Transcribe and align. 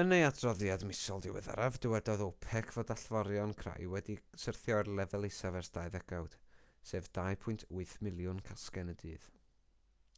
yn 0.00 0.14
ei 0.16 0.22
adroddiad 0.28 0.84
misol 0.88 1.22
diweddaraf 1.26 1.76
dywedodd 1.84 2.24
opec 2.24 2.72
fod 2.78 2.90
allforion 2.94 3.54
crai 3.60 3.78
wedi 3.92 4.16
syrthio 4.46 4.78
i'w 4.86 4.94
lefel 5.02 5.26
isaf 5.30 5.58
ers 5.62 5.70
dau 5.78 5.86
ddegawd 5.96 6.36
sef 6.94 7.10
2.8 7.20 7.94
miliwn 8.08 8.42
casgen 8.50 8.90
y 8.94 8.96
dydd 9.04 9.30